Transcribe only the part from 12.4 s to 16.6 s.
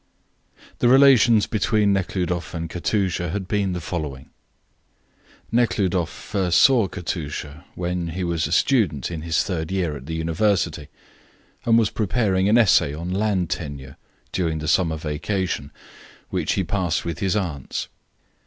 an essay on land tenure during the summer vacation, which